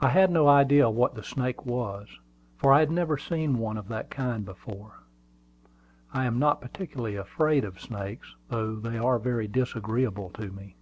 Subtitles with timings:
[0.00, 2.06] I had no idea what the snake was,
[2.56, 5.00] for I had never seen one of that kind before.
[6.12, 10.76] I am not particularly afraid of snakes, though they are very disagreeable to me.